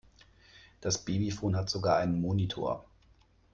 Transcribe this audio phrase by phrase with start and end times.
[0.79, 2.87] Das Babyphon hat sogar einen Monitor.